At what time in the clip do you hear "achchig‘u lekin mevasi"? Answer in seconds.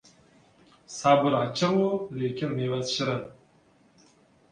1.39-2.91